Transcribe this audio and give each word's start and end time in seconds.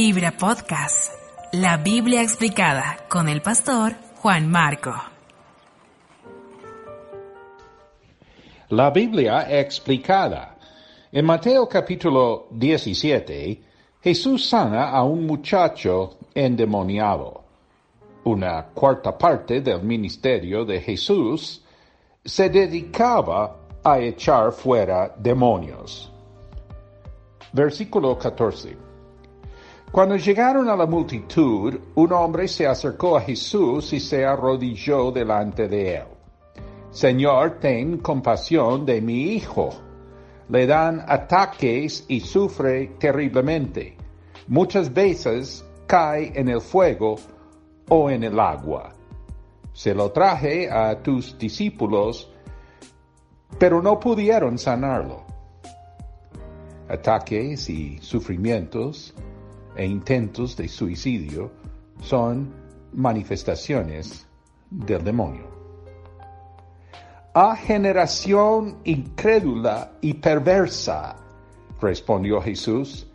Vibra 0.00 0.30
Podcast. 0.30 1.12
La 1.54 1.76
Biblia 1.76 2.22
explicada 2.22 2.98
con 3.08 3.28
el 3.28 3.42
pastor 3.42 3.96
Juan 4.22 4.48
Marco. 4.48 4.94
La 8.68 8.90
Biblia 8.90 9.48
explicada. 9.50 10.56
En 11.10 11.24
Mateo 11.24 11.68
capítulo 11.68 12.46
17, 12.52 13.60
Jesús 14.00 14.48
sana 14.48 14.90
a 14.90 15.02
un 15.02 15.26
muchacho 15.26 16.18
endemoniado. 16.32 17.42
Una 18.22 18.66
cuarta 18.66 19.18
parte 19.18 19.62
del 19.62 19.82
ministerio 19.82 20.64
de 20.64 20.80
Jesús 20.80 21.60
se 22.24 22.48
dedicaba 22.48 23.56
a 23.82 23.98
echar 23.98 24.52
fuera 24.52 25.12
demonios. 25.18 26.12
Versículo 27.52 28.16
14. 28.16 28.87
Cuando 29.90 30.16
llegaron 30.16 30.68
a 30.68 30.76
la 30.76 30.84
multitud, 30.84 31.74
un 31.94 32.12
hombre 32.12 32.46
se 32.46 32.66
acercó 32.66 33.16
a 33.16 33.22
Jesús 33.22 33.92
y 33.94 34.00
se 34.00 34.24
arrodilló 34.24 35.10
delante 35.10 35.66
de 35.66 35.96
él. 35.96 36.04
Señor, 36.90 37.58
ten 37.58 37.98
compasión 37.98 38.84
de 38.84 39.00
mi 39.00 39.32
hijo. 39.32 39.70
Le 40.50 40.66
dan 40.66 41.02
ataques 41.06 42.04
y 42.06 42.20
sufre 42.20 42.96
terriblemente. 42.98 43.96
Muchas 44.46 44.92
veces 44.92 45.64
cae 45.86 46.32
en 46.34 46.48
el 46.48 46.60
fuego 46.60 47.16
o 47.88 48.10
en 48.10 48.24
el 48.24 48.38
agua. 48.38 48.92
Se 49.72 49.94
lo 49.94 50.10
traje 50.12 50.70
a 50.70 51.02
tus 51.02 51.38
discípulos, 51.38 52.30
pero 53.58 53.80
no 53.80 53.98
pudieron 53.98 54.58
sanarlo. 54.58 55.24
Ataques 56.88 57.70
y 57.70 57.98
sufrimientos 57.98 59.14
e 59.78 59.86
intentos 59.86 60.56
de 60.56 60.68
suicidio 60.68 61.52
son 62.02 62.52
manifestaciones 62.92 64.26
del 64.68 65.04
demonio. 65.04 65.46
A 67.32 67.54
generación 67.54 68.78
incrédula 68.84 69.92
y 70.00 70.14
perversa, 70.14 71.14
respondió 71.80 72.40
Jesús, 72.42 73.06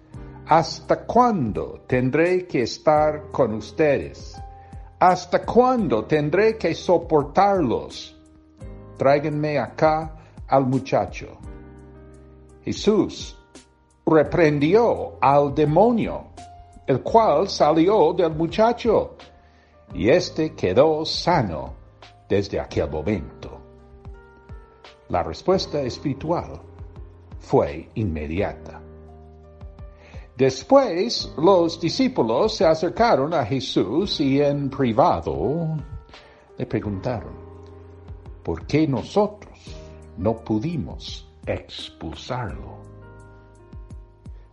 ¿hasta 0.48 1.06
cuándo 1.06 1.84
tendré 1.86 2.48
que 2.48 2.62
estar 2.62 3.30
con 3.32 3.56
ustedes? 3.56 4.42
¿Hasta 5.00 5.46
cuándo 5.46 6.06
tendré 6.06 6.58
que 6.58 6.74
soportarlos? 6.74 8.18
Tráiganme 8.98 9.60
acá 9.60 10.16
al 10.48 10.66
muchacho. 10.66 11.38
Jesús 12.64 13.38
reprendió 14.06 15.18
al 15.20 15.54
demonio 15.54 16.28
el 16.88 17.02
cual 17.02 17.48
salió 17.48 18.14
del 18.14 18.34
muchacho, 18.36 19.16
y 19.94 20.10
éste 20.10 20.54
quedó 20.54 21.06
sano 21.06 21.74
desde 22.28 22.60
aquel 22.60 22.90
momento. 22.90 23.60
La 25.10 25.24
respuesta 25.24 25.82
espiritual 25.82 26.60
fue 27.40 27.90
inmediata. 27.96 28.82
Después 30.36 31.32
los 31.38 31.80
discípulos 31.80 32.56
se 32.56 32.66
acercaron 32.66 33.34
a 33.34 33.46
Jesús 33.46 34.20
y 34.20 34.42
en 34.42 34.70
privado 34.70 35.78
le 36.58 36.66
preguntaron, 36.66 37.34
¿por 38.44 38.66
qué 38.66 38.88
nosotros 38.88 39.54
no 40.18 40.38
pudimos 40.38 41.30
expulsarlo? 41.46 42.78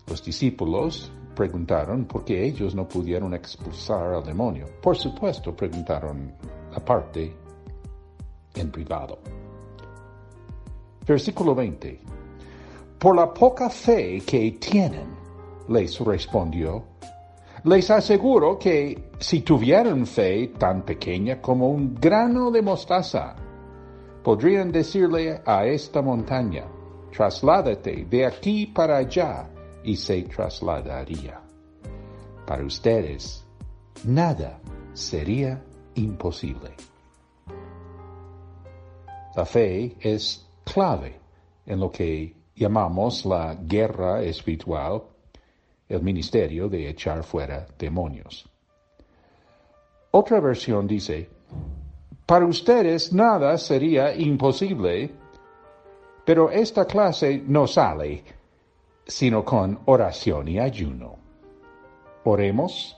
Los 0.06 0.22
discípulos 0.22 1.10
preguntaron 1.40 2.04
por 2.04 2.22
qué 2.22 2.44
ellos 2.44 2.74
no 2.74 2.86
pudieron 2.86 3.32
expulsar 3.32 4.12
al 4.12 4.22
demonio. 4.22 4.66
Por 4.82 4.94
supuesto, 4.94 5.56
preguntaron 5.56 6.34
aparte 6.74 7.34
en 8.54 8.70
privado. 8.70 9.20
Versículo 11.06 11.54
20. 11.54 11.98
Por 12.98 13.16
la 13.16 13.32
poca 13.32 13.70
fe 13.70 14.20
que 14.20 14.58
tienen, 14.60 15.16
les 15.70 15.98
respondió, 16.00 16.84
les 17.64 17.90
aseguro 17.90 18.58
que 18.58 19.10
si 19.18 19.40
tuvieran 19.40 20.06
fe 20.06 20.48
tan 20.58 20.82
pequeña 20.82 21.40
como 21.40 21.70
un 21.70 21.94
grano 21.94 22.50
de 22.50 22.60
mostaza, 22.60 23.34
podrían 24.22 24.70
decirle 24.70 25.40
a 25.46 25.64
esta 25.64 26.02
montaña, 26.02 26.66
trasládate 27.10 28.04
de 28.10 28.26
aquí 28.26 28.66
para 28.66 28.98
allá 28.98 29.48
y 29.84 29.96
se 29.96 30.22
trasladaría. 30.22 31.40
Para 32.46 32.64
ustedes, 32.64 33.44
nada 34.04 34.60
sería 34.92 35.62
imposible. 35.94 36.70
La 39.36 39.44
fe 39.44 39.96
es 40.00 40.46
clave 40.64 41.18
en 41.66 41.80
lo 41.80 41.90
que 41.90 42.34
llamamos 42.54 43.24
la 43.24 43.54
guerra 43.54 44.22
espiritual, 44.22 45.02
el 45.88 46.02
ministerio 46.02 46.68
de 46.68 46.88
echar 46.88 47.22
fuera 47.22 47.66
demonios. 47.78 48.48
Otra 50.12 50.40
versión 50.40 50.86
dice, 50.86 51.28
para 52.26 52.44
ustedes 52.46 53.12
nada 53.12 53.56
sería 53.58 54.14
imposible, 54.14 55.10
pero 56.24 56.50
esta 56.50 56.84
clase 56.84 57.42
no 57.46 57.66
sale 57.66 58.22
sino 59.10 59.44
con 59.44 59.80
oración 59.86 60.46
y 60.46 60.60
ayuno. 60.60 61.16
Oremos. 62.24 62.96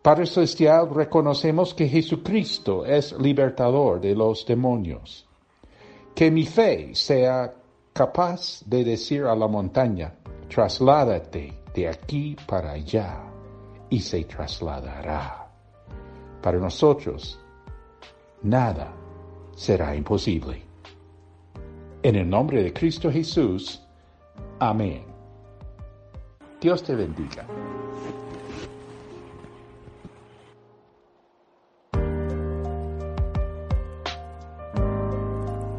Padre 0.00 0.26
Celestial, 0.26 0.88
reconocemos 0.94 1.74
que 1.74 1.88
Jesucristo 1.88 2.86
es 2.86 3.12
libertador 3.18 4.00
de 4.00 4.14
los 4.14 4.46
demonios. 4.46 5.28
Que 6.14 6.30
mi 6.30 6.46
fe 6.46 6.94
sea 6.94 7.52
capaz 7.92 8.62
de 8.64 8.84
decir 8.84 9.24
a 9.24 9.34
la 9.34 9.48
montaña, 9.48 10.14
trasládate 10.48 11.62
de 11.74 11.88
aquí 11.88 12.36
para 12.46 12.72
allá, 12.72 13.20
y 13.90 13.98
se 13.98 14.24
trasladará. 14.24 15.50
Para 16.40 16.58
nosotros, 16.58 17.38
nada 18.42 18.92
será 19.56 19.94
imposible. 19.96 20.62
En 22.02 22.16
el 22.16 22.28
nombre 22.28 22.62
de 22.62 22.72
Cristo 22.72 23.10
Jesús, 23.10 23.82
Amén. 24.64 25.02
Dios 26.60 26.84
te 26.84 26.94
bendiga. 26.94 27.44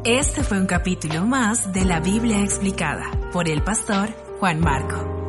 Este 0.04 0.42
fue 0.42 0.58
un 0.58 0.66
capítulo 0.66 1.24
más 1.24 1.72
de 1.72 1.86
la 1.86 2.00
Biblia 2.00 2.42
explicada 2.42 3.10
por 3.32 3.48
el 3.48 3.62
pastor 3.62 4.10
Juan 4.38 4.60
Marco. 4.60 5.23